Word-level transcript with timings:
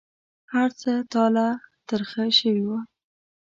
هرڅه 0.53 0.93
تالا 1.11 1.47
ترغه 1.87 2.23
شوي 2.39 2.63
و. 2.67 2.69